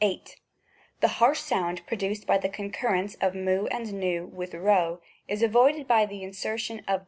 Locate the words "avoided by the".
5.43-6.23